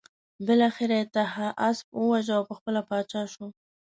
[0.45, 3.47] بالاخره یې طاهاسپ وواژه او پخپله پاچا شو.